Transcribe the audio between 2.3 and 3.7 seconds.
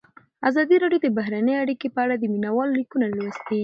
مینه والو لیکونه لوستي.